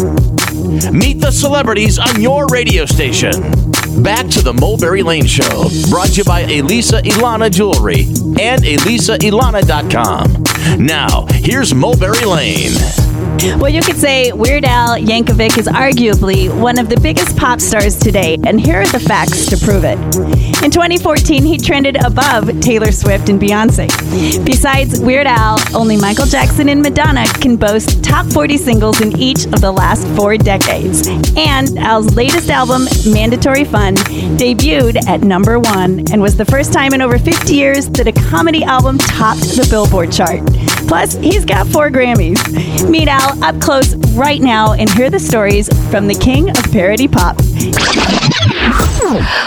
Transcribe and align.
Meet 0.00 1.20
the 1.20 1.30
celebrities 1.30 1.98
on 1.98 2.22
your 2.22 2.46
radio 2.46 2.86
station. 2.86 3.32
Back 4.02 4.28
to 4.28 4.42
the 4.42 4.54
Mulberry 4.54 5.02
Lane 5.02 5.26
Show, 5.26 5.68
brought 5.90 6.08
to 6.08 6.14
you 6.14 6.24
by 6.24 6.40
Elisa 6.40 7.02
Ilana 7.02 7.50
Jewelry 7.50 8.04
and 8.40 8.62
ElisaIlana.com. 8.62 10.84
Now, 10.84 11.26
here's 11.30 11.74
Mulberry 11.74 12.24
Lane. 12.24 13.09
Well, 13.42 13.70
you 13.70 13.80
could 13.80 13.96
say 13.96 14.32
Weird 14.32 14.66
Al 14.66 14.98
Yankovic 14.98 15.56
is 15.56 15.66
arguably 15.66 16.54
one 16.60 16.78
of 16.78 16.90
the 16.90 17.00
biggest 17.00 17.38
pop 17.38 17.58
stars 17.58 17.98
today, 17.98 18.36
and 18.44 18.60
here 18.60 18.82
are 18.82 18.86
the 18.86 19.00
facts 19.00 19.46
to 19.46 19.56
prove 19.56 19.82
it. 19.82 19.98
In 20.62 20.70
2014, 20.70 21.42
he 21.42 21.56
trended 21.56 21.96
above 22.04 22.60
Taylor 22.60 22.92
Swift 22.92 23.30
and 23.30 23.40
Beyonce. 23.40 23.88
Besides 24.44 25.00
Weird 25.00 25.26
Al, 25.26 25.58
only 25.74 25.96
Michael 25.96 26.26
Jackson 26.26 26.68
and 26.68 26.82
Madonna 26.82 27.24
can 27.40 27.56
boast 27.56 28.04
top 28.04 28.26
40 28.26 28.58
singles 28.58 29.00
in 29.00 29.18
each 29.18 29.46
of 29.46 29.62
the 29.62 29.72
last 29.72 30.06
four 30.08 30.36
decades. 30.36 31.08
And 31.34 31.78
Al's 31.78 32.14
latest 32.14 32.50
album, 32.50 32.84
Mandatory 33.10 33.64
Fun, 33.64 33.96
debuted 34.36 35.02
at 35.06 35.22
number 35.22 35.58
one 35.58 36.04
and 36.12 36.20
was 36.20 36.36
the 36.36 36.44
first 36.44 36.74
time 36.74 36.92
in 36.92 37.00
over 37.00 37.18
50 37.18 37.54
years 37.54 37.88
that 37.90 38.06
a 38.06 38.12
comedy 38.12 38.64
album 38.64 38.98
topped 38.98 39.40
the 39.56 39.66
Billboard 39.70 40.12
chart. 40.12 40.44
Plus, 40.86 41.14
he's 41.16 41.44
got 41.44 41.66
four 41.68 41.88
Grammys. 41.88 42.40
Meet 42.90 43.08
Al 43.08 43.29
up 43.42 43.60
close 43.60 43.94
right 44.14 44.40
now 44.40 44.72
and 44.72 44.88
hear 44.90 45.10
the 45.10 45.20
stories 45.20 45.68
from 45.90 46.06
the 46.06 46.14
king 46.14 46.50
of 46.50 46.62
parody 46.72 47.08
pop. 47.08 47.36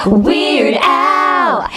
Weird 0.06 0.76
Al 0.82 1.13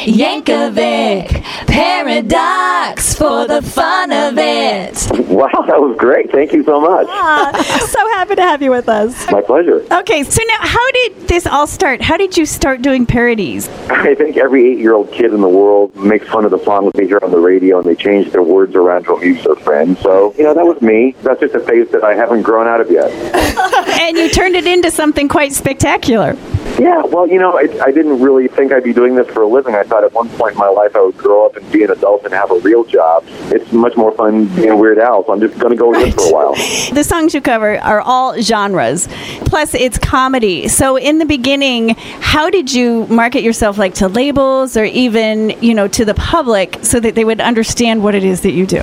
Yankovic, 0.06 1.42
Paradox 1.66 3.14
for 3.16 3.46
the 3.48 3.60
fun 3.60 4.12
of 4.12 4.38
it. 4.38 4.94
Wow, 5.28 5.48
that 5.66 5.80
was 5.80 5.96
great. 5.98 6.30
Thank 6.30 6.52
you 6.52 6.62
so 6.62 6.80
much. 6.80 7.06
Ah, 7.10 7.50
so 7.90 7.98
happy 8.10 8.36
to 8.36 8.42
have 8.42 8.62
you 8.62 8.70
with 8.70 8.88
us. 8.88 9.28
My 9.32 9.40
pleasure. 9.42 9.84
Okay, 9.92 10.22
so 10.22 10.40
now 10.46 10.58
how 10.60 10.90
did 10.92 11.28
this 11.28 11.44
all 11.46 11.66
start? 11.66 12.00
How 12.00 12.16
did 12.16 12.36
you 12.36 12.46
start 12.46 12.82
doing 12.82 13.04
parodies? 13.04 13.68
I 13.90 14.14
think 14.14 14.36
every 14.36 14.64
eight-year-old 14.72 15.10
kid 15.10 15.34
in 15.34 15.40
the 15.40 15.48
world 15.48 15.94
makes 15.96 16.28
fun 16.28 16.44
of 16.44 16.52
the 16.52 16.62
song 16.64 16.88
they 16.94 17.06
hear 17.06 17.18
on 17.20 17.32
the 17.32 17.40
radio, 17.40 17.78
and 17.78 17.86
they 17.86 17.96
change 17.96 18.30
their 18.30 18.44
words 18.44 18.76
around 18.76 19.04
to 19.04 19.14
amuse 19.14 19.42
their 19.42 19.56
friends. 19.56 20.00
So, 20.02 20.32
you 20.38 20.44
know, 20.44 20.54
that 20.54 20.64
was 20.64 20.80
me. 20.80 21.16
That's 21.22 21.40
just 21.40 21.54
a 21.56 21.60
phase 21.60 21.90
that 21.90 22.04
I 22.04 22.14
haven't 22.14 22.42
grown 22.42 22.68
out 22.68 22.80
of 22.80 22.90
yet. 22.92 23.10
and 24.00 24.16
you 24.16 24.28
turned 24.28 24.54
it 24.54 24.66
into 24.66 24.90
something 24.90 25.28
quite 25.28 25.52
spectacular. 25.52 26.36
Yeah, 26.78 27.04
well, 27.06 27.26
you 27.26 27.38
know, 27.38 27.56
I, 27.56 27.68
I 27.82 27.90
didn't 27.90 28.20
really 28.20 28.48
think 28.48 28.70
I'd 28.70 28.84
be 28.84 28.92
doing 28.92 29.14
this 29.14 29.26
for 29.28 29.42
a 29.42 29.46
living. 29.48 29.74
I 29.74 29.82
thought 29.82 30.04
at 30.04 30.12
one 30.12 30.28
point 30.30 30.52
in 30.52 30.58
my 30.58 30.68
life 30.68 30.94
I 30.94 31.00
would 31.00 31.16
grow 31.16 31.46
up 31.46 31.56
and 31.56 31.72
be 31.72 31.84
an 31.84 31.90
adult 31.90 32.24
and 32.24 32.34
have 32.34 32.50
a 32.50 32.58
real 32.58 32.84
job. 32.84 33.24
It's 33.50 33.72
much 33.72 33.96
more 33.96 34.12
fun 34.12 34.46
being 34.54 34.70
a 34.70 34.76
Weird 34.76 34.98
Al, 34.98 35.24
so 35.24 35.32
I'm 35.32 35.40
just 35.40 35.58
going 35.58 35.70
to 35.70 35.76
go 35.76 35.90
with 35.90 36.02
this 36.02 36.14
for 36.14 36.30
a 36.30 36.32
while. 36.32 36.54
The 36.96 37.04
songs 37.04 37.34
you 37.34 37.40
cover 37.40 37.78
are 37.78 38.00
all 38.00 38.40
genres. 38.40 39.08
Plus, 39.46 39.74
it's 39.74 39.98
comedy. 39.98 40.68
So, 40.68 40.96
in 40.96 41.18
the 41.18 41.24
beginning, 41.24 41.90
how 42.20 42.50
did 42.50 42.72
you 42.72 43.06
market 43.06 43.42
yourself, 43.42 43.78
like 43.78 43.94
to 43.94 44.08
labels 44.08 44.76
or 44.76 44.84
even, 44.84 45.50
you 45.62 45.74
know, 45.74 45.88
to 45.88 46.04
the 46.04 46.14
public, 46.14 46.78
so 46.82 47.00
that 47.00 47.14
they 47.14 47.24
would 47.24 47.40
understand 47.40 48.02
what 48.02 48.14
it 48.14 48.24
is 48.24 48.42
that 48.42 48.52
you 48.52 48.66
do? 48.66 48.82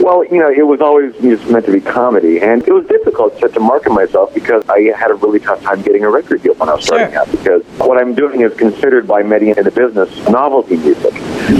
Well, 0.00 0.24
you 0.24 0.38
know, 0.38 0.50
it 0.50 0.66
was 0.66 0.80
always 0.80 1.12
just 1.20 1.48
meant 1.50 1.66
to 1.66 1.72
be 1.72 1.80
comedy, 1.80 2.40
and 2.40 2.66
it 2.66 2.72
was 2.72 2.86
difficult 2.86 3.38
to, 3.40 3.48
to 3.48 3.60
market 3.60 3.90
myself 3.90 4.32
because 4.32 4.66
I 4.68 4.92
had 4.96 5.10
a 5.10 5.14
really 5.14 5.40
tough 5.40 5.60
time 5.62 5.82
getting 5.82 6.04
a 6.04 6.10
record 6.10 6.42
deal 6.42 6.54
when 6.54 6.68
I 6.68 6.74
was 6.74 6.84
starting 6.84 7.14
out. 7.16 7.30
Because 7.30 7.62
what 7.78 7.98
I'm 7.98 8.14
doing 8.14 8.42
is 8.42 8.54
considered 8.54 9.08
by 9.08 9.22
many 9.22 9.50
in 9.50 9.64
the 9.64 9.70
business 9.72 10.08
novelty 10.28 10.76
music, 10.76 11.14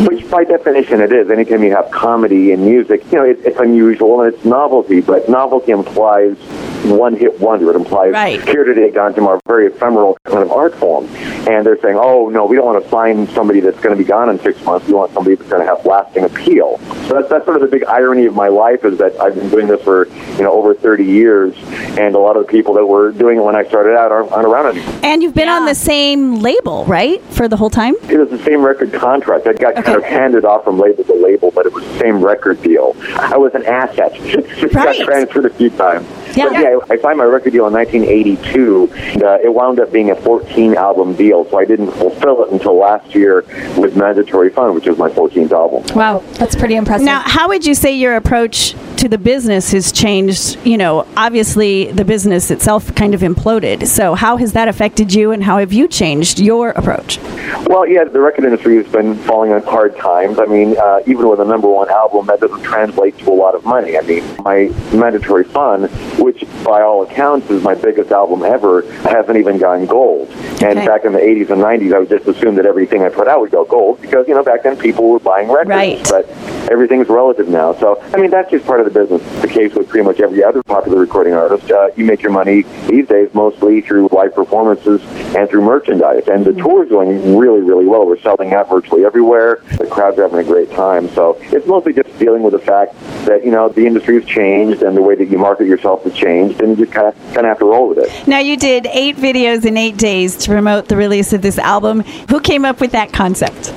which 0.06 0.28
by 0.30 0.44
definition 0.44 1.00
it 1.00 1.12
is. 1.12 1.30
Anytime 1.30 1.62
you 1.62 1.70
have 1.74 1.90
comedy 1.90 2.52
and 2.52 2.64
music, 2.64 3.04
you 3.10 3.18
know, 3.18 3.24
it, 3.24 3.38
it's 3.44 3.58
unusual 3.58 4.20
and 4.22 4.34
it's 4.34 4.44
novelty, 4.44 5.00
but 5.00 5.28
novelty 5.28 5.72
implies 5.72 6.36
one 6.84 7.16
hit 7.16 7.38
wonder. 7.40 7.70
It 7.70 7.76
implies 7.76 8.12
Right. 8.12 8.40
here 8.48 8.64
today, 8.64 8.90
gone 8.90 9.12
tomorrow, 9.14 9.40
very 9.46 9.66
ephemeral 9.66 10.16
kind 10.24 10.38
of 10.42 10.52
art 10.52 10.74
form. 10.76 11.06
And 11.48 11.64
they're 11.66 11.80
saying, 11.80 11.96
oh, 11.98 12.28
no, 12.28 12.46
we 12.46 12.56
don't 12.56 12.66
want 12.66 12.82
to 12.84 12.90
sign 12.90 13.26
somebody 13.28 13.60
that's 13.60 13.78
going 13.80 13.96
to 13.96 14.02
be 14.02 14.06
gone 14.06 14.28
in 14.28 14.38
six 14.40 14.62
months. 14.64 14.86
We 14.86 14.92
want 14.94 15.12
somebody 15.12 15.34
that's 15.36 15.48
going 15.50 15.66
to 15.66 15.66
have 15.66 15.84
lasting 15.86 16.24
appeal. 16.24 16.78
So 17.08 17.14
that's, 17.14 17.28
that's 17.30 17.44
sort 17.46 17.56
of 17.56 17.62
the 17.62 17.68
big 17.68 17.84
irony 17.84 18.26
of 18.26 18.34
my 18.34 18.48
life 18.48 18.84
is 18.84 18.98
that 18.98 19.18
I've 19.20 19.34
been 19.34 19.48
doing 19.48 19.66
this 19.66 19.82
for, 19.82 20.06
you 20.36 20.42
know, 20.42 20.52
over 20.52 20.74
30 20.74 21.04
years. 21.04 21.54
And 21.98 22.14
a 22.14 22.18
lot 22.18 22.36
of 22.36 22.46
the 22.46 22.52
people 22.52 22.74
that 22.74 22.86
were 22.86 23.12
doing 23.12 23.38
it 23.38 23.40
when 23.42 23.56
I 23.56 23.64
started 23.66 23.96
out 23.96 24.12
aren't, 24.12 24.30
aren't 24.30 24.46
around 24.46 24.76
anymore. 24.76 25.00
And 25.02 25.22
you've 25.22 25.34
been 25.34 25.48
on 25.48 25.64
the 25.66 25.74
same 25.74 26.36
label, 26.36 26.84
right, 26.84 27.20
for 27.30 27.48
the 27.48 27.56
whole 27.56 27.70
time? 27.70 27.94
It 28.08 28.18
was 28.18 28.28
the 28.30 28.42
same 28.44 28.62
record 28.62 28.92
contract. 28.92 29.46
I 29.46 29.54
got 29.54 29.77
kind 29.82 29.96
of 29.98 30.04
handed 30.04 30.44
off 30.44 30.64
from 30.64 30.78
label 30.78 31.04
to 31.04 31.14
label, 31.14 31.50
but 31.50 31.66
it 31.66 31.72
was 31.72 31.84
the 31.84 31.98
same 31.98 32.24
record 32.24 32.60
deal. 32.62 32.94
I 33.18 33.36
was 33.36 33.54
an 33.54 33.64
asset. 33.66 34.14
Just 34.14 34.74
Right. 34.74 34.96
got 34.96 35.04
transferred 35.04 35.46
a 35.46 35.50
few 35.50 35.70
times. 35.70 36.06
Yeah. 36.36 36.48
But 36.50 36.60
yeah, 36.60 36.78
I 36.90 36.98
signed 36.98 37.18
my 37.18 37.24
record 37.24 37.52
deal 37.52 37.66
in 37.66 37.72
1982, 37.72 38.90
and 38.94 39.22
uh, 39.22 39.38
it 39.42 39.52
wound 39.52 39.80
up 39.80 39.90
being 39.92 40.10
a 40.10 40.14
14 40.16 40.74
album 40.76 41.14
deal, 41.14 41.48
so 41.50 41.58
I 41.58 41.64
didn't 41.64 41.90
fulfill 41.92 42.44
it 42.44 42.52
until 42.52 42.76
last 42.78 43.14
year 43.14 43.44
with 43.76 43.96
Mandatory 43.96 44.50
Fun, 44.50 44.74
which 44.74 44.86
was 44.86 44.98
my 44.98 45.08
14th 45.08 45.52
album. 45.52 45.96
Wow, 45.96 46.22
that's 46.34 46.54
pretty 46.54 46.76
impressive. 46.76 47.04
Now, 47.06 47.22
how 47.24 47.48
would 47.48 47.64
you 47.66 47.74
say 47.74 47.94
your 47.96 48.16
approach 48.16 48.74
to 48.98 49.08
the 49.08 49.18
business 49.18 49.70
has 49.72 49.92
changed? 49.92 50.58
You 50.64 50.76
know, 50.76 51.06
obviously 51.16 51.90
the 51.92 52.04
business 52.04 52.50
itself 52.50 52.94
kind 52.94 53.14
of 53.14 53.20
imploded. 53.20 53.86
So, 53.86 54.14
how 54.14 54.36
has 54.36 54.52
that 54.52 54.68
affected 54.68 55.14
you, 55.14 55.30
and 55.32 55.42
how 55.44 55.58
have 55.58 55.72
you 55.72 55.88
changed 55.88 56.38
your 56.40 56.70
approach? 56.70 57.18
Well, 57.66 57.86
yeah, 57.86 58.04
the 58.04 58.20
record 58.20 58.44
industry 58.44 58.76
has 58.76 58.86
been 58.88 59.14
falling 59.14 59.52
on 59.52 59.62
hard 59.62 59.96
times. 59.96 60.38
I 60.38 60.46
mean, 60.46 60.76
uh, 60.78 61.00
even 61.06 61.28
with 61.28 61.40
a 61.40 61.44
number 61.44 61.68
one 61.68 61.88
album, 61.90 62.26
that 62.26 62.40
doesn't 62.40 62.62
translate 62.62 63.16
to 63.18 63.30
a 63.30 63.32
lot 63.34 63.54
of 63.54 63.64
money. 63.64 63.96
I 63.96 64.02
mean, 64.02 64.24
my 64.42 64.68
Mandatory 64.92 65.44
Fun, 65.44 65.84
which 66.18 66.44
by 66.64 66.82
all 66.82 67.02
accounts 67.02 67.50
is 67.50 67.62
my 67.62 67.74
biggest 67.74 68.10
album 68.10 68.42
ever, 68.42 68.82
hasn't 69.02 69.36
even 69.36 69.58
gone 69.58 69.86
gold. 69.86 70.28
And 70.60 70.78
Okay. 70.78 70.86
back 70.86 71.04
in 71.04 71.12
the 71.12 71.20
80s 71.20 71.50
and 71.50 71.62
90s, 71.62 71.94
I 71.94 72.00
would 72.00 72.08
just 72.08 72.26
assume 72.26 72.56
that 72.56 72.66
everything 72.66 73.02
I 73.02 73.08
put 73.10 73.28
out 73.28 73.40
would 73.40 73.50
go 73.52 73.64
gold 73.64 74.00
because, 74.00 74.26
you 74.26 74.34
know, 74.34 74.42
back 74.42 74.64
then 74.64 74.76
people 74.76 75.08
were 75.08 75.20
buying 75.20 75.48
records. 75.48 75.68
Right. 75.68 76.06
But 76.08 76.28
everything's 76.70 77.08
relative 77.08 77.48
now. 77.48 77.74
So, 77.74 78.02
I 78.12 78.16
mean, 78.18 78.30
that's 78.30 78.50
just 78.50 78.66
part 78.66 78.80
of 78.80 78.86
the 78.88 79.00
business. 79.00 79.42
The 79.42 79.48
case 79.48 79.74
with 79.74 79.88
pretty 79.88 80.06
much 80.06 80.20
every 80.20 80.42
other 80.42 80.62
popular 80.62 80.98
recording 80.98 81.34
artist. 81.34 81.70
Uh, 81.70 81.88
you 81.96 82.04
make 82.04 82.22
your 82.22 82.32
money 82.32 82.62
these 82.88 83.06
days 83.06 83.32
mostly 83.34 83.80
through 83.80 84.08
live 84.12 84.34
performances 84.34 85.02
and 85.34 85.48
through 85.48 85.62
merchandise. 85.62 86.28
And 86.28 86.44
the 86.44 86.52
tour's 86.52 86.88
going 86.88 87.36
really, 87.36 87.60
really 87.60 87.86
well. 87.86 88.06
We're 88.06 88.20
selling 88.20 88.52
out 88.54 88.68
virtually 88.68 89.04
everywhere. 89.04 89.62
The 89.78 89.86
crowds 89.86 90.18
are 90.18 90.22
having 90.22 90.40
a 90.40 90.44
great 90.44 90.70
time. 90.70 91.08
So 91.10 91.36
it's 91.40 91.66
mostly 91.66 91.92
just 91.92 92.16
dealing 92.18 92.42
with 92.42 92.52
the 92.52 92.58
fact 92.58 92.98
that, 93.26 93.44
you 93.44 93.50
know, 93.50 93.68
the 93.68 93.86
industry 93.86 94.20
has 94.20 94.28
changed 94.28 94.82
and 94.82 94.96
the 94.96 95.02
way 95.02 95.14
that 95.14 95.26
you 95.26 95.38
market 95.38 95.66
yourself 95.66 96.02
has 96.04 96.14
changed 96.14 96.60
and 96.60 96.76
you 96.76 96.84
just 96.84 96.92
kind 96.92 97.06
of, 97.06 97.14
kind 97.34 97.38
of 97.38 97.46
have 97.46 97.58
to 97.58 97.66
roll 97.66 97.88
with 97.88 97.98
it. 97.98 98.28
Now, 98.28 98.38
you 98.38 98.56
did 98.56 98.86
eight 98.86 99.16
videos 99.16 99.64
in 99.64 99.76
eight 99.76 99.96
days 99.96 100.36
to 100.38 100.50
promote 100.50 100.88
the 100.88 100.96
release 100.96 101.32
of 101.32 101.42
this 101.42 101.58
album. 101.58 102.00
Who 102.30 102.40
came 102.40 102.64
up 102.64 102.80
with 102.80 102.92
that 102.92 103.12
concept? 103.12 103.74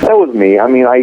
That 0.00 0.18
was 0.18 0.34
me. 0.34 0.58
I 0.58 0.66
mean, 0.66 0.86
I 0.86 0.98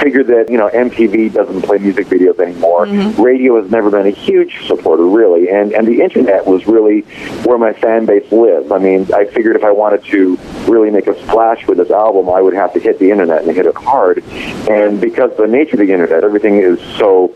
figured 0.00 0.26
that, 0.28 0.50
you 0.50 0.58
know, 0.58 0.68
MTV 0.68 1.32
doesn't 1.32 1.62
play 1.62 1.78
music 1.78 2.06
videos 2.08 2.38
anymore. 2.38 2.86
Radio 3.22 3.60
has 3.60 3.70
never 3.70 3.90
been 3.90 4.06
a 4.06 4.10
huge 4.10 4.66
supporter, 4.66 5.06
really. 5.06 5.48
And, 5.50 5.72
and 5.72 5.86
the 5.86 6.00
internet 6.02 6.46
was 6.46 6.66
really 6.66 7.02
where 7.44 7.58
my 7.58 7.72
fan 7.72 8.06
base 8.06 8.30
lives. 8.32 8.70
I 8.70 8.78
mean, 8.78 9.12
I 9.14 9.24
figured 9.26 9.56
if 9.56 9.64
I 9.64 9.70
wanted 9.70 10.04
to 10.04 10.36
really 10.66 10.90
make 10.90 11.06
a 11.06 11.20
splash 11.22 11.66
with 11.66 11.78
this 11.78 11.90
album, 11.90 12.28
I 12.28 12.40
would 12.40 12.54
have 12.54 12.72
to 12.74 12.80
hit 12.80 12.98
the 12.98 13.10
internet 13.10 13.42
and 13.44 13.54
hit 13.54 13.66
it 13.66 13.76
hard. 13.76 14.22
And 14.68 15.00
because 15.00 15.30
of 15.32 15.36
the 15.36 15.46
nature 15.46 15.80
of 15.80 15.86
the 15.86 15.92
internet, 15.92 16.24
everything 16.24 16.56
is 16.56 16.80
so 16.98 17.28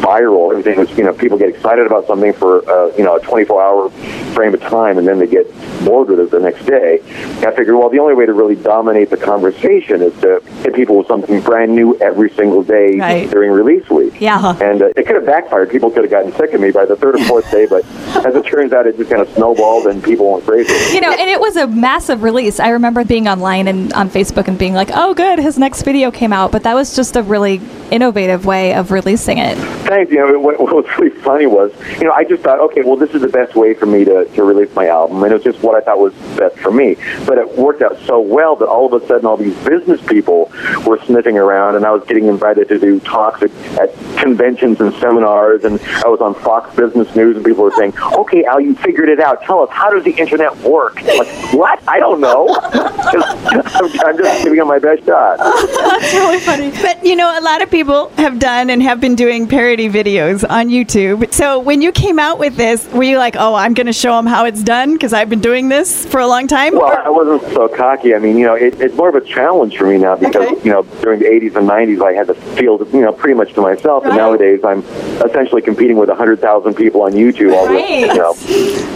viral. 0.00 0.50
Everything 0.50 0.78
is, 0.78 0.96
you 0.96 1.04
know, 1.04 1.12
people 1.12 1.38
get 1.38 1.48
excited 1.48 1.86
about 1.86 2.06
something 2.06 2.32
for, 2.32 2.68
uh, 2.68 2.94
you 2.96 3.04
know, 3.04 3.16
a 3.16 3.20
24 3.20 3.62
hour 3.62 3.90
frame 4.34 4.54
of 4.54 4.60
time 4.60 4.98
and 4.98 5.06
then 5.06 5.18
they 5.18 5.26
get 5.26 5.46
bored 5.84 6.08
with 6.08 6.20
it 6.20 6.30
the 6.30 6.40
next 6.40 6.64
day. 6.66 7.00
I 7.46 7.54
figured, 7.54 7.76
well, 7.76 7.88
the 7.88 7.98
only 7.98 8.14
way 8.14 8.26
to 8.26 8.32
really 8.32 8.56
dominate 8.56 9.10
the 9.10 9.16
conversation 9.16 10.02
is 10.02 10.12
to 10.20 10.35
hit 10.40 10.74
people 10.74 10.96
with 10.98 11.06
something 11.06 11.40
brand 11.40 11.74
new 11.74 11.96
every 11.98 12.30
single 12.30 12.62
day 12.62 12.98
Right. 12.98 13.30
during 13.30 13.50
release 13.50 13.88
week. 13.90 14.20
Yeah. 14.20 14.56
And 14.60 14.82
uh, 14.82 14.86
it 14.96 15.06
could 15.06 15.16
have 15.16 15.26
backfired. 15.26 15.70
People 15.70 15.90
could 15.90 16.02
have 16.02 16.10
gotten 16.10 16.32
sick 16.32 16.52
of 16.52 16.60
me 16.60 16.70
by 16.70 16.84
the 16.84 16.96
third 16.96 17.14
or 17.16 17.24
fourth 17.24 17.50
day, 17.50 17.66
but 17.66 17.84
as 18.26 18.34
it 18.34 18.44
turns 18.46 18.72
out, 18.72 18.86
it 18.86 18.96
just 18.96 19.10
kind 19.10 19.22
of 19.22 19.28
snowballed 19.34 19.86
and 19.86 20.02
people 20.02 20.32
went 20.32 20.44
crazy. 20.44 20.94
you 20.94 21.00
know, 21.00 21.10
and 21.12 21.28
it 21.30 21.40
was 21.40 21.56
a 21.56 21.66
massive 21.66 22.22
release. 22.22 22.58
I 22.60 22.70
remember 22.70 23.04
being 23.04 23.28
online 23.28 23.68
and 23.68 23.92
on 23.92 24.08
Facebook 24.10 24.48
and 24.48 24.58
being 24.58 24.74
like, 24.74 24.90
"Oh, 24.94 25.14
good, 25.14 25.38
his 25.38 25.58
next 25.58 25.82
video 25.82 26.10
came 26.10 26.32
out." 26.32 26.52
But 26.52 26.62
that 26.64 26.74
was 26.74 26.94
just 26.96 27.16
a 27.16 27.22
really 27.22 27.60
innovative 27.90 28.44
way 28.46 28.74
of 28.74 28.90
releasing 28.90 29.38
it. 29.38 29.56
Thanks. 29.86 30.10
You 30.10 30.18
know, 30.18 30.38
what, 30.40 30.58
what 30.60 30.74
was 30.74 30.98
really 30.98 31.10
funny 31.20 31.46
was, 31.46 31.72
you 31.98 32.04
know, 32.04 32.12
I 32.12 32.24
just 32.24 32.42
thought, 32.42 32.58
okay, 32.60 32.82
well, 32.82 32.96
this 32.96 33.10
is 33.14 33.22
the 33.22 33.28
best 33.28 33.54
way 33.54 33.74
for 33.74 33.86
me 33.86 34.04
to, 34.04 34.24
to 34.24 34.42
release 34.44 34.74
my 34.74 34.88
album, 34.88 35.22
and 35.22 35.30
it 35.32 35.34
was 35.36 35.44
just 35.44 35.62
what 35.62 35.74
I 35.76 35.80
thought 35.84 35.98
was 35.98 36.12
best 36.36 36.56
for 36.58 36.70
me. 36.72 36.96
But 37.26 37.38
it 37.38 37.56
worked 37.56 37.82
out 37.82 37.98
so 38.06 38.20
well 38.20 38.56
that 38.56 38.66
all 38.66 38.92
of 38.92 39.00
a 39.00 39.06
sudden, 39.06 39.26
all 39.26 39.36
these 39.36 39.56
business 39.64 40.04
people 40.06 40.25
people 40.26 40.50
were 40.84 40.98
sniffing 41.04 41.38
around, 41.38 41.76
and 41.76 41.86
I 41.86 41.92
was 41.92 42.04
getting 42.06 42.26
invited 42.26 42.68
to 42.68 42.78
do 42.78 42.98
talks 43.00 43.42
at, 43.42 43.50
at 43.78 43.94
conventions 44.18 44.80
and 44.80 44.92
seminars, 44.94 45.64
and 45.64 45.80
I 46.04 46.08
was 46.08 46.20
on 46.20 46.34
Fox 46.34 46.74
Business 46.74 47.14
News, 47.14 47.36
and 47.36 47.44
people 47.44 47.62
were 47.64 47.72
saying, 47.76 47.94
"Okay, 47.98 48.44
Al, 48.44 48.60
you 48.60 48.74
figured 48.74 49.08
it 49.08 49.20
out. 49.20 49.42
Tell 49.42 49.60
us, 49.62 49.70
how 49.70 49.90
does 49.90 50.02
the 50.04 50.10
internet 50.12 50.56
work?" 50.58 50.98
I'm 50.98 51.18
like, 51.18 51.28
what? 51.54 51.80
I 51.86 52.00
don't 52.00 52.20
know. 52.20 52.48
I'm, 52.72 54.00
I'm 54.04 54.18
just 54.18 54.42
giving 54.44 54.58
it 54.58 54.64
my 54.66 54.78
best 54.80 55.04
shot. 55.04 55.38
That's 55.38 56.12
really 56.14 56.40
funny. 56.40 56.70
But 56.82 57.04
you 57.04 57.14
know, 57.14 57.38
a 57.38 57.42
lot 57.42 57.62
of 57.62 57.70
people 57.70 58.08
have 58.16 58.38
done 58.38 58.70
and 58.70 58.82
have 58.82 59.00
been 59.00 59.14
doing 59.14 59.46
parody 59.46 59.88
videos 59.88 60.48
on 60.48 60.68
YouTube. 60.68 61.32
So 61.32 61.60
when 61.60 61.82
you 61.82 61.92
came 61.92 62.18
out 62.18 62.38
with 62.38 62.56
this, 62.56 62.86
were 62.92 63.04
you 63.04 63.18
like, 63.18 63.36
"Oh, 63.38 63.54
I'm 63.54 63.74
going 63.74 63.86
to 63.86 63.92
show 63.92 64.16
them 64.16 64.26
how 64.26 64.44
it's 64.44 64.62
done 64.62 64.94
because 64.94 65.12
I've 65.12 65.30
been 65.30 65.40
doing 65.40 65.68
this 65.68 66.04
for 66.06 66.18
a 66.18 66.26
long 66.26 66.48
time"? 66.48 66.74
Well, 66.74 66.84
Or- 66.86 67.00
I 67.06 67.08
wasn't 67.10 67.42
so 67.52 67.68
cocky. 67.68 68.14
I 68.14 68.18
mean, 68.18 68.36
you 68.36 68.46
know, 68.46 68.54
it, 68.54 68.80
it's 68.80 68.94
more 68.96 69.08
of 69.08 69.14
a 69.14 69.20
challenge 69.20 69.76
for 69.76 69.86
me 69.86 69.98
now 69.98 70.15
because, 70.16 70.46
Okay. 70.52 70.60
you 70.64 70.72
know, 70.72 70.82
during 71.02 71.20
the 71.20 71.26
80s 71.26 71.56
and 71.56 71.68
90s, 71.68 72.02
I 72.02 72.12
had 72.12 72.26
the 72.26 72.34
field, 72.34 72.86
you 72.92 73.00
know, 73.00 73.12
pretty 73.12 73.34
much 73.34 73.52
to 73.54 73.60
myself. 73.60 74.04
And 74.04 74.16
nowadays, 74.16 74.60
I'm 74.64 74.80
essentially 75.24 75.62
competing 75.62 75.96
with 75.96 76.08
100,000 76.08 76.74
people 76.74 77.02
on 77.02 77.12
YouTube, 77.12 77.54
all 77.54 77.68
with, 77.68 77.76
Right. 77.82 78.00
you 78.00 78.14
know, 78.14 78.34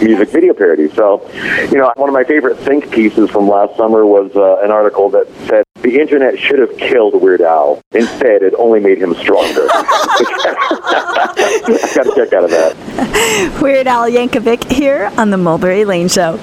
music 0.01 0.29
video 0.29 0.53
parodies. 0.53 0.93
So, 0.93 1.21
you 1.71 1.77
know, 1.77 1.91
one 1.95 2.09
of 2.09 2.13
my 2.13 2.23
favorite 2.23 2.57
think 2.57 2.89
pieces 2.91 3.29
from 3.29 3.47
last 3.47 3.75
summer 3.77 4.05
was 4.05 4.35
uh, 4.35 4.57
an 4.63 4.71
article 4.71 5.09
that 5.11 5.27
said 5.47 5.63
the 5.81 5.99
internet 5.99 6.37
should 6.37 6.59
have 6.59 6.75
killed 6.77 7.19
Weird 7.21 7.41
Al. 7.41 7.81
Instead, 7.93 8.43
it 8.43 8.53
only 8.57 8.79
made 8.79 8.97
him 8.99 9.13
stronger. 9.15 9.67
I 9.71 9.83
got 11.95 12.07
a 12.07 12.11
kick 12.15 12.33
out 12.33 12.43
of 12.43 12.49
that. 12.51 13.57
Weird 13.61 13.87
Al 13.87 14.09
Yankovic 14.09 14.71
here 14.71 15.11
on 15.17 15.29
the 15.31 15.37
Mulberry 15.37 15.85
Lane 15.85 16.07
Show. 16.07 16.37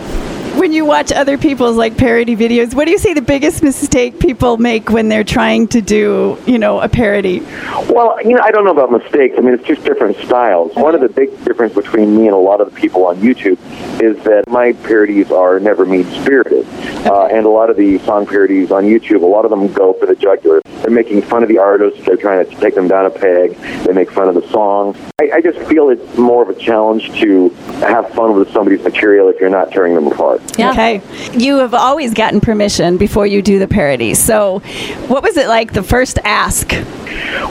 When 0.56 0.72
you 0.72 0.84
watch 0.84 1.12
other 1.12 1.38
people's 1.38 1.76
like 1.76 1.96
parody 1.96 2.36
videos, 2.36 2.74
what 2.74 2.84
do 2.84 2.90
you 2.90 2.98
say 2.98 3.14
the 3.14 3.22
biggest 3.22 3.62
mistake 3.62 4.18
people 4.18 4.56
make 4.56 4.90
when 4.90 5.08
they're 5.08 5.24
trying 5.24 5.68
to 5.68 5.80
do, 5.80 6.38
you 6.46 6.58
know, 6.58 6.80
a 6.80 6.88
parody? 6.88 7.40
Well, 7.88 8.20
you 8.22 8.34
know, 8.34 8.42
I 8.42 8.50
don't 8.50 8.64
know 8.64 8.72
about 8.72 8.90
mistakes. 8.90 9.36
I 9.38 9.40
mean, 9.40 9.54
it's 9.54 9.66
just 9.66 9.84
different 9.84 10.16
styles. 10.18 10.74
One 10.74 10.94
of 10.94 11.00
the 11.00 11.08
big 11.08 11.30
difference 11.44 11.74
between 11.74 12.16
me 12.16 12.26
and 12.26 12.34
a 12.34 12.38
lot 12.38 12.60
of 12.60 12.72
the 12.72 12.80
people 12.80 13.06
on 13.06 13.16
YouTube 13.16 13.58
is 14.02 14.22
that 14.24 14.44
my 14.48 14.72
parodies 14.72 15.30
are 15.30 15.58
never 15.60 15.84
mean-spirited. 15.84 16.66
Uh, 17.06 17.26
and 17.26 17.46
a 17.46 17.48
lot 17.48 17.70
of 17.70 17.76
the 17.76 17.98
song 18.00 18.26
parodies 18.26 18.70
on 18.70 18.84
YouTube, 18.84 19.22
a 19.22 19.26
lot 19.26 19.44
of 19.44 19.50
them 19.50 19.72
go 19.72 19.92
for 19.94 20.06
the 20.06 20.16
jugular. 20.16 20.60
They're 20.64 20.90
making 20.90 21.22
fun 21.22 21.42
of 21.42 21.48
the 21.48 21.58
artists. 21.58 22.04
They're 22.04 22.16
trying 22.16 22.44
to 22.48 22.56
take 22.56 22.74
them 22.74 22.88
down 22.88 23.06
a 23.06 23.10
peg. 23.10 23.56
They 23.84 23.92
make 23.92 24.10
fun 24.10 24.28
of 24.28 24.34
the 24.34 24.48
song. 24.50 24.96
I, 25.20 25.30
I 25.34 25.40
just 25.40 25.58
feel 25.68 25.90
it's 25.90 26.16
more 26.16 26.42
of 26.42 26.48
a 26.48 26.58
challenge 26.58 27.10
to 27.20 27.50
have 27.80 28.08
fun 28.10 28.38
with 28.38 28.52
somebody's 28.52 28.82
material 28.82 29.28
if 29.28 29.40
you're 29.40 29.50
not 29.50 29.70
tearing 29.70 29.94
them 29.94 30.06
apart. 30.06 30.37
Yeah. 30.58 30.70
Okay. 30.72 31.02
You 31.38 31.58
have 31.58 31.74
always 31.74 32.14
gotten 32.14 32.40
permission 32.40 32.96
before 32.96 33.26
you 33.26 33.42
do 33.42 33.58
the 33.58 33.68
parody. 33.68 34.14
So, 34.14 34.60
what 35.08 35.22
was 35.22 35.36
it 35.36 35.48
like 35.48 35.72
the 35.72 35.82
first 35.82 36.18
ask? 36.24 36.72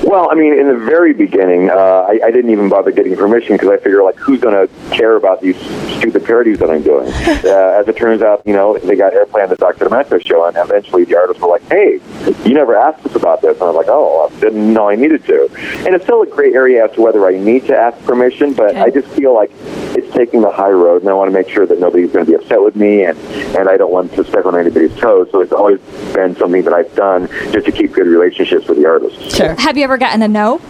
Well, 0.03 0.29
I 0.31 0.35
mean, 0.35 0.53
in 0.53 0.67
the 0.67 0.77
very 0.77 1.13
beginning, 1.13 1.69
uh, 1.69 1.73
I, 1.73 2.19
I 2.23 2.31
didn't 2.31 2.51
even 2.51 2.69
bother 2.69 2.91
getting 2.91 3.15
permission 3.15 3.55
because 3.55 3.69
I 3.69 3.77
figure, 3.77 4.03
like, 4.03 4.15
who's 4.15 4.39
going 4.39 4.55
to 4.55 4.73
care 4.95 5.15
about 5.15 5.41
these 5.41 5.57
stupid 5.97 6.23
parodies 6.23 6.59
that 6.59 6.69
I'm 6.69 6.83
doing? 6.83 7.07
uh, 7.13 7.79
as 7.79 7.87
it 7.87 7.97
turns 7.97 8.21
out, 8.21 8.41
you 8.45 8.53
know, 8.53 8.77
they 8.77 8.95
got 8.95 9.13
airplay 9.13 9.43
on 9.43 9.49
the 9.49 9.55
Dr. 9.55 9.85
Demento 9.85 10.25
show, 10.25 10.45
and 10.45 10.55
eventually 10.57 11.03
the 11.03 11.17
artists 11.17 11.41
were 11.41 11.49
like, 11.49 11.63
hey, 11.63 11.99
you 12.45 12.53
never 12.53 12.75
asked 12.75 13.05
us 13.05 13.15
about 13.15 13.41
this. 13.41 13.53
And 13.55 13.63
I 13.63 13.65
was 13.67 13.75
like, 13.75 13.87
oh, 13.89 14.29
I 14.29 14.39
didn't 14.39 14.73
know 14.73 14.89
I 14.89 14.95
needed 14.95 15.25
to. 15.25 15.49
And 15.85 15.95
it's 15.95 16.05
still 16.05 16.21
a 16.21 16.27
gray 16.27 16.53
area 16.53 16.85
as 16.85 16.91
to 16.93 17.01
whether 17.01 17.25
I 17.27 17.37
need 17.37 17.65
to 17.67 17.77
ask 17.77 17.97
permission, 18.05 18.53
but 18.53 18.75
I 18.75 18.89
just 18.89 19.07
feel 19.09 19.33
like 19.33 19.51
it's 19.97 20.06
taking 20.11 20.41
the 20.41 20.51
high 20.51 20.71
road, 20.71 21.01
and 21.01 21.09
I 21.09 21.13
want 21.13 21.29
to 21.29 21.33
make 21.33 21.49
sure 21.49 21.65
that 21.65 21.79
nobody's 21.79 22.11
going 22.11 22.25
to 22.25 22.31
be 22.31 22.35
upset 22.35 22.61
with 22.61 22.75
me, 22.75 23.03
and, 23.05 23.17
and 23.57 23.69
I 23.69 23.77
don't 23.77 23.91
want 23.91 24.13
to 24.13 24.23
step 24.23 24.45
on 24.45 24.57
anybody's 24.57 24.95
toes. 24.97 25.29
So 25.31 25.41
it's 25.41 25.51
always 25.51 25.79
been 26.13 26.35
something 26.35 26.63
that 26.63 26.73
I've 26.73 26.93
done 26.95 27.27
just 27.51 27.65
to 27.65 27.71
keep 27.71 27.93
good 27.93 28.07
relationships 28.07 28.67
with 28.67 28.77
the 28.77 28.85
artists. 28.85 29.35
Sure. 29.35 29.55
Have 29.55 29.77
you 29.77 29.83
ever 29.83 29.97
gotten 29.97 30.21
a 30.21 30.27
no? 30.27 30.61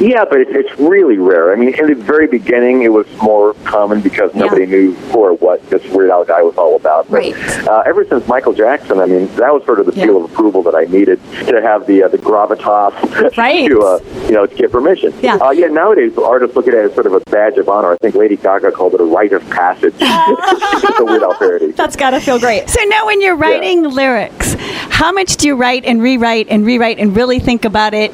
Yeah, 0.00 0.24
but 0.24 0.40
it's, 0.40 0.50
it's 0.54 0.80
really 0.80 1.18
rare. 1.18 1.52
I 1.52 1.56
mean, 1.56 1.74
in 1.78 1.86
the 1.86 1.94
very 1.94 2.26
beginning, 2.26 2.82
it 2.82 2.92
was 2.92 3.06
more 3.22 3.54
common 3.64 4.00
because 4.00 4.34
nobody 4.34 4.66
knew 4.66 4.92
who 4.94 5.18
or 5.18 5.32
what 5.34 5.68
this 5.70 5.84
Weird 5.90 6.10
Al 6.10 6.24
guy 6.24 6.42
was 6.42 6.56
all 6.56 6.76
about. 6.76 7.10
But, 7.10 7.18
Right. 7.18 7.34
Uh, 7.66 7.82
ever 7.86 8.04
since 8.04 8.26
Michael 8.28 8.52
Jackson, 8.52 9.00
I 9.00 9.06
mean, 9.06 9.26
that 9.36 9.52
was 9.52 9.64
sort 9.64 9.80
of 9.80 9.86
the 9.86 9.92
Yeah. 9.94 10.04
seal 10.04 10.24
of 10.24 10.30
approval 10.30 10.62
that 10.64 10.74
I 10.74 10.84
needed 10.84 11.20
to 11.46 11.60
have 11.60 11.86
the 11.86 12.04
uh, 12.04 12.08
the 12.08 12.18
gravitas 12.18 13.36
Right. 13.36 13.68
to 13.68 13.80
uh, 13.82 13.98
you 14.26 14.32
know 14.32 14.46
to 14.46 14.54
get 14.54 14.70
permission. 14.70 15.12
Yeah. 15.20 15.36
Uh, 15.36 15.50
yeah. 15.50 15.66
Nowadays, 15.66 16.16
artists 16.16 16.54
look 16.54 16.68
at 16.68 16.74
it 16.74 16.84
as 16.84 16.94
sort 16.94 17.06
of 17.06 17.14
a 17.14 17.20
badge 17.30 17.56
of 17.58 17.68
honor. 17.68 17.92
I 17.92 17.96
think 17.96 18.14
Lady 18.14 18.36
Gaga 18.36 18.72
called 18.72 18.94
it 18.94 19.00
a 19.00 19.04
rite 19.04 19.32
of 19.32 19.42
passage. 19.50 19.94
the 19.98 21.04
Weird 21.06 21.22
Al 21.22 21.34
parody. 21.34 21.72
That's 21.72 21.96
got 21.96 22.10
to 22.10 22.20
feel 22.20 22.38
great. 22.38 22.68
So 22.70 22.80
now, 22.84 23.06
when 23.06 23.20
you're 23.20 23.36
writing 23.36 23.82
lyrics, 23.82 24.54
how 24.90 25.10
much 25.12 25.36
do 25.38 25.48
you 25.48 25.56
write 25.56 25.84
and 25.84 26.00
rewrite 26.00 26.46
and 26.48 26.64
rewrite 26.64 26.98
and 26.98 27.16
really 27.16 27.38
think 27.40 27.64
about 27.64 27.94
it 27.94 28.12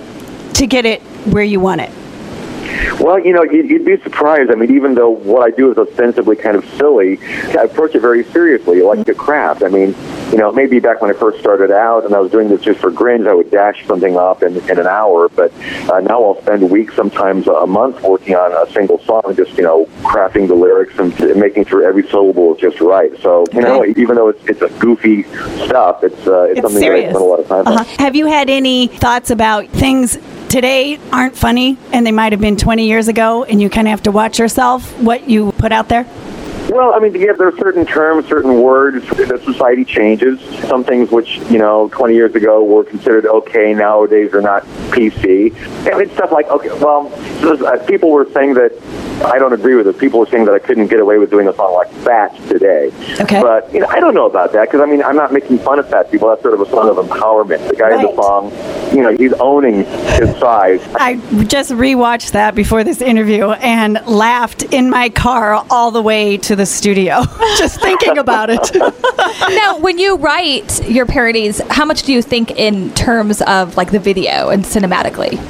to 0.54 0.66
get 0.66 0.86
it 0.86 1.02
where 1.32 1.44
you 1.44 1.60
want 1.60 1.80
it? 1.80 1.90
Well, 3.00 3.18
you 3.18 3.32
know, 3.32 3.42
you'd, 3.42 3.68
you'd 3.68 3.84
be 3.84 3.96
surprised. 4.02 4.50
I 4.50 4.54
mean, 4.54 4.74
even 4.74 4.94
though 4.94 5.10
what 5.10 5.42
I 5.42 5.54
do 5.54 5.70
is 5.70 5.76
ostensibly 5.76 6.36
kind 6.36 6.56
of 6.56 6.64
silly, 6.76 7.18
I 7.48 7.64
approach 7.64 7.94
it 7.94 8.00
very 8.00 8.24
seriously, 8.24 8.82
like 8.82 9.06
a 9.08 9.14
craft. 9.14 9.62
I 9.62 9.68
mean, 9.68 9.94
you 10.30 10.38
know, 10.38 10.52
maybe 10.52 10.78
back 10.80 11.00
when 11.02 11.10
I 11.10 11.14
first 11.14 11.40
started 11.40 11.70
out 11.70 12.04
and 12.04 12.14
I 12.14 12.20
was 12.20 12.30
doing 12.30 12.48
this 12.48 12.62
just 12.62 12.80
for 12.80 12.90
grins, 12.90 13.26
I 13.26 13.34
would 13.34 13.50
dash 13.50 13.84
something 13.86 14.16
up 14.16 14.42
in, 14.42 14.56
in 14.70 14.78
an 14.78 14.86
hour. 14.86 15.28
But 15.28 15.52
uh, 15.90 16.00
now 16.00 16.22
I'll 16.22 16.40
spend 16.42 16.70
weeks, 16.70 16.94
sometimes 16.94 17.46
a 17.48 17.66
month, 17.66 18.00
working 18.02 18.36
on 18.36 18.52
a 18.52 18.70
single 18.72 18.98
song, 19.00 19.22
just, 19.36 19.56
you 19.56 19.64
know, 19.64 19.86
crafting 20.02 20.48
the 20.48 20.54
lyrics 20.54 20.98
and 20.98 21.12
making 21.38 21.66
sure 21.66 21.86
every 21.86 22.06
syllable 22.08 22.54
is 22.54 22.60
just 22.60 22.80
right. 22.80 23.10
So, 23.20 23.44
you 23.52 23.60
know, 23.60 23.84
even 23.84 24.16
though 24.16 24.28
it's, 24.28 24.44
it's 24.46 24.62
a 24.62 24.68
goofy 24.78 25.24
stuff, 25.66 26.02
it's, 26.04 26.26
uh, 26.26 26.44
it's, 26.44 26.58
It's 26.58 26.60
something 26.62 26.80
serious. 26.80 27.12
that 27.12 27.16
I 27.16 27.18
spend 27.18 27.24
a 27.24 27.28
lot 27.28 27.40
of 27.40 27.48
time. 27.48 27.66
Uh-huh. 27.66 27.84
Have 27.98 28.16
you 28.16 28.26
had 28.26 28.48
any 28.48 28.86
thoughts 28.86 29.30
about 29.30 29.68
things 29.68 30.16
today 30.54 31.00
aren't 31.10 31.36
funny 31.36 31.76
and 31.92 32.06
they 32.06 32.12
might 32.12 32.30
have 32.30 32.40
been 32.40 32.56
20 32.56 32.86
years 32.86 33.08
ago 33.08 33.42
and 33.42 33.60
you 33.60 33.68
kind 33.68 33.88
of 33.88 33.90
have 33.90 34.04
to 34.04 34.12
watch 34.12 34.38
yourself 34.38 34.88
what 35.00 35.28
you 35.28 35.50
put 35.58 35.72
out 35.72 35.88
there? 35.88 36.04
Well, 36.70 36.94
I 36.94 37.00
mean, 37.00 37.12
yeah, 37.16 37.32
there 37.32 37.48
are 37.48 37.58
certain 37.58 37.84
terms, 37.84 38.28
certain 38.28 38.62
words 38.62 39.04
that 39.08 39.42
society 39.44 39.84
changes. 39.84 40.40
Some 40.68 40.84
things 40.84 41.10
which, 41.10 41.38
you 41.50 41.58
know, 41.58 41.88
20 41.92 42.14
years 42.14 42.36
ago 42.36 42.62
were 42.62 42.84
considered 42.84 43.26
okay 43.26 43.74
nowadays 43.74 44.32
are 44.32 44.40
not 44.40 44.62
PC. 44.92 45.52
And 45.90 46.00
it's 46.00 46.12
stuff 46.12 46.30
like, 46.30 46.46
okay, 46.46 46.68
well, 46.80 47.12
uh, 47.42 47.84
people 47.86 48.10
were 48.10 48.30
saying 48.30 48.54
that, 48.54 48.72
I 49.22 49.38
don't 49.38 49.52
agree 49.52 49.74
with 49.74 49.86
it. 49.86 49.98
People 49.98 50.20
were 50.20 50.26
saying 50.26 50.44
that 50.46 50.54
I 50.54 50.58
couldn't 50.58 50.88
get 50.88 51.00
away 51.00 51.18
with 51.18 51.30
doing 51.30 51.48
a 51.48 51.52
song 51.54 51.74
like 51.74 51.90
Fat 52.04 52.34
today. 52.48 52.90
Okay. 53.20 53.40
But, 53.40 53.72
you 53.72 53.80
know, 53.80 53.86
I 53.86 54.00
don't 54.00 54.14
know 54.14 54.26
about 54.26 54.52
that 54.52 54.66
because, 54.66 54.80
I 54.80 54.86
mean, 54.86 55.02
I'm 55.02 55.16
not 55.16 55.32
making 55.32 55.58
fun 55.58 55.78
of 55.78 55.88
fat 55.88 56.10
people. 56.10 56.28
That's 56.28 56.42
sort 56.42 56.54
of 56.54 56.60
a 56.60 56.70
song 56.70 56.88
of 56.88 56.96
empowerment. 56.96 57.68
The 57.68 57.76
guy 57.76 57.94
in 57.94 58.02
the 58.02 58.14
song, 58.14 58.50
you 58.94 59.02
know, 59.02 59.16
he's 59.16 59.32
owning 59.34 59.84
his 59.84 60.36
size. 60.38 60.80
I 60.96 61.16
just 61.44 61.70
rewatched 61.72 62.32
that 62.32 62.54
before 62.54 62.84
this 62.84 63.00
interview 63.00 63.50
and 63.50 64.00
laughed 64.06 64.64
in 64.64 64.90
my 64.90 65.08
car 65.08 65.64
all 65.70 65.90
the 65.90 66.02
way 66.02 66.36
to 66.38 66.56
the 66.56 66.66
studio, 66.66 67.22
just 67.56 67.80
thinking 67.80 68.18
about 68.18 68.50
it. 68.50 68.74
now, 69.54 69.78
when 69.78 69.98
you 69.98 70.16
write 70.16 70.88
your 70.88 71.06
parodies, 71.06 71.60
how 71.70 71.84
much 71.84 72.02
do 72.02 72.12
you 72.12 72.22
think 72.22 72.50
in 72.52 72.92
terms 72.94 73.42
of 73.42 73.76
like 73.76 73.90
the 73.90 73.98
video 73.98 74.48
and 74.50 74.64
cinematically? 74.64 75.40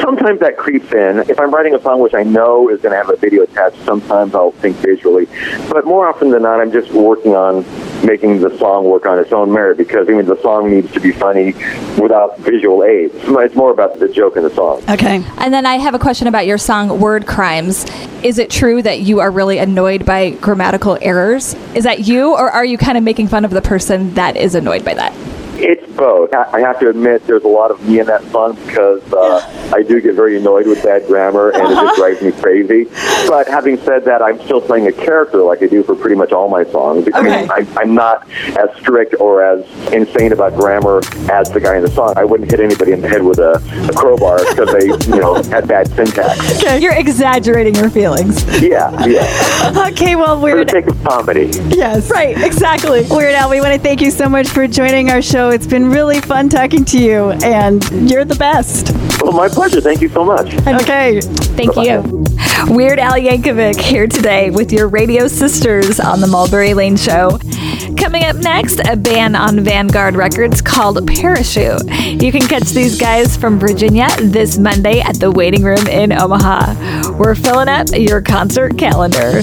Sometimes 0.00 0.40
that 0.40 0.56
creeps 0.56 0.92
in. 0.92 1.18
If 1.30 1.38
I'm 1.38 1.52
writing 1.52 1.74
a 1.74 1.82
song 1.82 2.00
which 2.00 2.14
I 2.14 2.22
know 2.22 2.68
is 2.68 2.80
going 2.80 2.92
to 2.92 2.96
have 2.96 3.10
a 3.10 3.16
video 3.16 3.42
attached, 3.42 3.82
sometimes 3.84 4.34
I'll 4.34 4.52
think 4.52 4.76
visually. 4.76 5.26
But 5.68 5.84
more 5.84 6.08
often 6.08 6.30
than 6.30 6.42
not, 6.42 6.60
I'm 6.60 6.72
just 6.72 6.90
working 6.92 7.34
on 7.34 7.64
making 8.04 8.40
the 8.40 8.56
song 8.58 8.84
work 8.84 9.06
on 9.06 9.18
its 9.18 9.32
own 9.32 9.52
merit 9.52 9.76
because 9.76 10.08
I 10.08 10.12
mean 10.12 10.26
the 10.26 10.40
song 10.40 10.70
needs 10.70 10.90
to 10.92 11.00
be 11.00 11.12
funny 11.12 11.52
without 12.00 12.38
visual 12.38 12.84
aids. 12.84 13.14
It's 13.16 13.54
more 13.54 13.70
about 13.70 13.98
the 13.98 14.08
joke 14.08 14.36
in 14.36 14.42
the 14.42 14.50
song. 14.50 14.82
Okay. 14.88 15.22
And 15.38 15.52
then 15.52 15.66
I 15.66 15.78
have 15.78 15.94
a 15.94 15.98
question 15.98 16.26
about 16.28 16.46
your 16.46 16.58
song 16.58 17.00
Word 17.00 17.26
Crimes. 17.26 17.84
Is 18.22 18.38
it 18.38 18.50
true 18.50 18.82
that 18.82 19.00
you 19.00 19.20
are 19.20 19.30
really 19.30 19.58
annoyed 19.58 20.04
by 20.04 20.30
grammatical 20.30 20.98
errors? 21.00 21.54
Is 21.74 21.84
that 21.84 22.06
you, 22.06 22.32
or 22.32 22.50
are 22.50 22.64
you 22.64 22.78
kind 22.78 22.96
of 22.98 23.04
making 23.04 23.28
fun 23.28 23.44
of 23.44 23.50
the 23.50 23.62
person 23.62 24.14
that 24.14 24.36
is 24.36 24.54
annoyed 24.54 24.84
by 24.84 24.94
that? 24.94 25.12
It's 25.60 25.87
both. 25.98 26.32
I 26.32 26.44
I 26.58 26.60
have 26.60 26.78
to 26.80 26.88
admit, 26.88 27.26
there's 27.26 27.44
a 27.44 27.48
lot 27.48 27.70
of 27.70 27.86
me 27.86 28.00
in 28.00 28.06
that 28.06 28.22
song 28.30 28.54
because 28.66 29.02
uh, 29.12 29.70
I 29.74 29.82
do 29.82 30.00
get 30.00 30.14
very 30.14 30.38
annoyed 30.38 30.66
with 30.66 30.82
bad 30.82 31.06
grammar, 31.06 31.50
and 31.50 31.62
it 31.70 31.74
just 31.74 31.96
drives 32.00 32.22
me 32.22 32.32
crazy. 32.32 32.84
But 33.28 33.48
having 33.48 33.76
said 33.78 34.04
that, 34.06 34.22
I'm 34.22 34.40
still 34.44 34.60
playing 34.62 34.86
a 34.86 34.92
character 34.92 35.38
like 35.42 35.62
I 35.62 35.66
do 35.66 35.82
for 35.82 35.94
pretty 35.94 36.16
much 36.16 36.32
all 36.32 36.48
my 36.48 36.64
songs. 36.64 37.06
I 37.12 37.18
Okay. 37.18 37.40
mean, 37.42 37.50
I, 37.50 37.66
I'm 37.76 37.94
not 37.94 38.26
as 38.56 38.74
strict 38.78 39.16
or 39.20 39.42
as 39.42 39.64
insane 39.92 40.32
about 40.32 40.54
grammar 40.56 41.00
as 41.30 41.50
the 41.50 41.60
guy 41.60 41.76
in 41.76 41.82
the 41.82 41.90
song. 41.90 42.14
I 42.16 42.24
wouldn't 42.24 42.50
hit 42.50 42.60
anybody 42.60 42.92
in 42.92 43.00
the 43.00 43.08
head 43.08 43.22
with 43.22 43.38
a, 43.40 43.54
a 43.90 43.92
crowbar 43.92 44.38
because 44.48 44.72
they, 44.72 44.86
you 45.12 45.20
know, 45.20 45.34
had 45.50 45.66
bad 45.66 45.88
syntax. 45.88 46.62
Okay, 46.62 46.78
You're 46.80 46.94
exaggerating 46.94 47.74
your 47.74 47.90
feelings. 47.90 48.44
Yeah, 48.62 49.04
yeah. 49.06 49.88
Okay, 49.90 50.14
well, 50.16 50.40
For 50.40 50.48
the 50.50 50.54
Weird 50.56 50.70
sake 50.70 50.86
of 50.86 51.02
comedy. 51.02 51.50
Yes. 51.68 52.10
Right, 52.10 52.36
exactly. 52.42 53.04
Weird 53.10 53.34
Al, 53.34 53.50
we 53.50 53.60
want 53.60 53.74
to 53.74 53.80
thank 53.80 54.00
you 54.00 54.10
so 54.10 54.28
much 54.28 54.48
for 54.48 54.66
joining 54.68 55.10
our 55.10 55.20
show. 55.22 55.50
It's 55.50 55.66
been 55.66 55.87
really 55.88 56.20
fun 56.20 56.48
talking 56.48 56.84
to 56.86 56.98
you, 56.98 57.30
and 57.42 57.82
you're 58.10 58.24
the 58.24 58.36
best. 58.36 58.92
Well, 59.22 59.32
my 59.32 59.48
pleasure. 59.48 59.80
Thank 59.80 60.00
you 60.00 60.08
so 60.08 60.24
much. 60.24 60.54
Okay. 60.66 61.20
Thank 61.20 61.76
you. 61.76 62.24
Weird 62.74 62.98
Al 62.98 63.14
Yankovic 63.14 63.80
here 63.80 64.06
today 64.06 64.50
with 64.50 64.72
your 64.72 64.88
radio 64.88 65.28
sisters 65.28 66.00
on 66.00 66.20
the 66.20 66.26
Mulberry 66.26 66.74
Lane 66.74 66.96
Show. 66.96 67.38
Coming 67.96 68.24
up 68.24 68.36
next, 68.36 68.80
a 68.88 68.96
band 68.96 69.36
on 69.36 69.60
Vanguard 69.60 70.14
Records 70.14 70.60
called 70.62 71.04
Parachute. 71.06 71.82
You 72.22 72.30
can 72.30 72.42
catch 72.42 72.70
these 72.70 73.00
guys 73.00 73.36
from 73.36 73.58
Virginia 73.58 74.08
this 74.20 74.58
Monday 74.58 75.00
at 75.00 75.18
the 75.18 75.30
Waiting 75.30 75.62
Room 75.62 75.86
in 75.86 76.12
Omaha. 76.12 77.12
We're 77.12 77.34
filling 77.34 77.68
up 77.68 77.88
your 77.92 78.20
concert 78.22 78.78
calendar. 78.78 79.40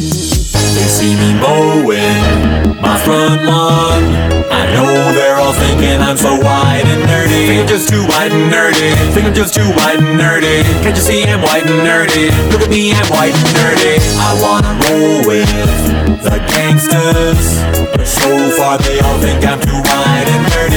They 0.76 0.88
see 0.88 1.16
me 1.16 1.34
mowing 1.40 2.76
my 2.82 2.98
front 3.00 3.44
lawn. 3.44 4.04
I 4.52 4.64
know 4.74 4.92
they're 5.14 5.38
all 5.38 5.54
thinking 5.54 6.00
I'm 6.02 6.18
so 6.18 6.36
white 6.38 6.86
and 6.86 7.04
nerdy. 7.10 7.48
Think 7.48 7.62
I'm 7.62 7.68
just 7.68 7.90
too 7.90 8.04
white 8.08 8.32
and 8.32 8.52
nerdy. 8.52 8.92
Think 9.14 9.26
I'm 9.28 9.34
just 9.34 9.54
too 9.54 9.70
white 9.80 10.00
and 10.00 10.20
nerdy. 10.20 10.64
Can't 10.84 10.96
you 10.96 11.02
see 11.02 11.24
I'm 11.24 11.42
white 11.42 11.66
and 11.66 11.82
nerdy? 11.88 12.30
Look 12.52 12.62
at 12.62 12.70
me, 12.70 12.94
I'm 12.94 13.10
white 13.10 13.34
and 13.34 13.52
nerdy. 13.60 13.96
I 14.20 14.32
wanna 14.44 14.74
roll 14.84 15.28
with 15.28 15.52
the 16.24 16.38
gangsters. 16.52 17.48
But 17.96 18.08
so 18.08 18.30
far 18.58 18.78
they 18.78 19.00
all 19.00 19.18
think 19.20 19.46
I'm 19.46 19.60
too 19.62 19.82
white 19.90 20.28
and 20.36 20.46
nerdy. 20.54 20.75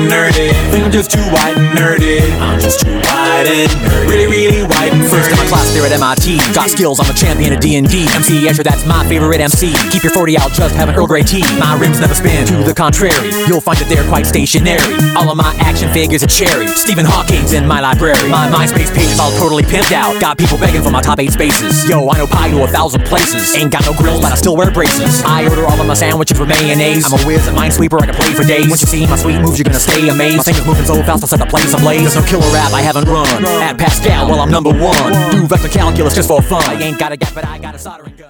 And 0.00 0.08
nerdy. 0.08 0.48
Think 0.72 0.84
I'm 0.84 0.92
just 0.92 1.10
too 1.10 1.20
white 1.28 1.52
and 1.60 1.76
nerdy. 1.76 2.24
I'm 2.40 2.58
just 2.58 2.80
too 2.80 2.94
white 3.04 3.44
and 3.44 3.68
nerdy. 3.68 4.08
Really, 4.08 4.26
really 4.32 4.62
white 4.64 4.92
and 4.96 5.04
nerdy. 5.04 5.12
First 5.12 5.30
in 5.30 5.36
my 5.36 5.44
class 5.44 5.68
there 5.76 5.84
at 5.84 5.92
MIT. 5.92 6.40
Got 6.54 6.70
skills, 6.70 7.00
I'm 7.00 7.10
a 7.10 7.12
champion 7.12 7.52
of 7.52 7.60
D&D. 7.60 8.08
MC 8.08 8.48
Escher, 8.48 8.64
that's 8.64 8.86
my 8.86 9.04
favorite 9.04 9.40
MC. 9.40 9.74
Keep 9.92 10.04
your 10.04 10.12
40 10.12 10.38
out, 10.38 10.52
just 10.52 10.74
have 10.74 10.88
an 10.88 10.94
Earl 10.94 11.06
Grey 11.06 11.22
tea. 11.22 11.44
My 11.60 11.76
rims 11.76 12.00
never 12.00 12.14
spin, 12.14 12.46
to 12.46 12.64
the 12.64 12.72
contrary. 12.72 13.28
You'll 13.44 13.60
find 13.60 13.76
that 13.76 13.92
they're 13.92 14.06
quite 14.08 14.24
stationary. 14.24 14.80
All 15.16 15.28
of 15.28 15.36
my 15.36 15.52
action 15.60 15.92
figures 15.92 16.24
are 16.24 16.32
cherry. 16.32 16.66
Stephen 16.68 17.04
Hawking's 17.04 17.52
in 17.52 17.66
my 17.68 17.80
library. 17.80 18.24
My 18.32 18.48
MySpace 18.48 18.88
page 18.96 19.12
is 19.12 19.20
all 19.20 19.32
totally 19.36 19.64
pimped 19.64 19.92
out. 19.92 20.18
Got 20.18 20.38
people 20.38 20.56
begging 20.56 20.82
for 20.82 20.90
my 20.90 21.02
top 21.02 21.20
eight 21.20 21.32
spaces. 21.32 21.84
Yo, 21.88 22.08
I 22.08 22.16
know 22.16 22.26
pi 22.26 22.48
to 22.50 22.64
a 22.64 22.68
thousand 22.68 23.04
places. 23.04 23.54
Ain't 23.54 23.70
got 23.70 23.84
no 23.84 23.92
grills, 23.92 24.22
but 24.22 24.32
I 24.32 24.36
still 24.36 24.56
wear 24.56 24.70
braces. 24.70 25.22
I 25.28 25.44
order 25.44 25.66
all 25.66 25.78
of 25.78 25.86
my 25.86 25.94
sandwiches 25.94 26.40
with 26.40 26.48
mayonnaise. 26.48 27.04
I'm 27.04 27.20
a 27.20 27.22
whiz 27.26 27.46
at 27.46 27.54
Minesweeper, 27.54 28.00
I 28.00 28.06
can 28.06 28.14
play 28.14 28.32
for 28.32 28.44
days. 28.44 28.68
Once 28.68 28.80
you 28.80 28.88
see 28.88 29.04
my 29.06 29.16
sweet 29.16 29.40
moves, 29.40 29.58
you're 29.58 29.68
gonna 29.68 29.82
stay 29.90 30.08
amazed. 30.08 30.38
My 30.38 30.42
fingers 30.44 30.66
moving 30.66 30.84
so 30.84 30.94
fast, 31.02 31.22
I'll 31.22 31.28
set 31.28 31.40
the 31.40 31.46
place 31.46 31.74
ablaze. 31.74 32.02
There's 32.02 32.16
no 32.16 32.22
killer 32.22 32.56
app 32.56 32.72
I 32.72 32.82
haven't 32.82 33.08
run. 33.08 33.44
At 33.62 33.78
Pascal, 33.78 34.28
well, 34.28 34.40
I'm 34.40 34.50
number 34.50 34.70
one. 34.70 35.12
Do 35.30 35.46
vector 35.46 35.68
calculus 35.68 36.14
just 36.14 36.28
for 36.28 36.42
fun. 36.42 36.62
I 36.64 36.80
ain't 36.82 36.98
got 36.98 37.12
a 37.12 37.16
gap, 37.16 37.34
but 37.34 37.44
I 37.44 37.58
got 37.58 37.74
a 37.74 37.78
soldering 37.78 38.16
gun. 38.16 38.29